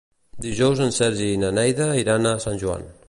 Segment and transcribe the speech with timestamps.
[0.45, 2.91] Dijous en Sergi i na Neida iran a Sant Joan.